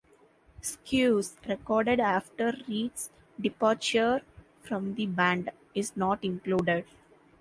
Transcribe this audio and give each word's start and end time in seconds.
"Squeeze", 0.61 1.35
recorded 1.47 1.99
after 1.99 2.55
Reed's 2.67 3.11
departure 3.39 4.23
from 4.63 4.95
the 4.95 5.05
band, 5.05 5.51
is 5.75 5.95
not 5.95 6.23
included. 6.23 6.85